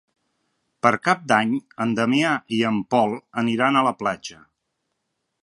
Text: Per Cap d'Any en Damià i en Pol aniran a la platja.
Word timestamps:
Per 0.85 0.91
Cap 1.07 1.21
d'Any 1.31 1.51
en 1.85 1.93
Damià 1.99 2.33
i 2.59 2.63
en 2.71 2.81
Pol 2.95 3.15
aniran 3.45 3.79
a 3.79 3.85
la 3.91 3.95
platja. 4.03 4.41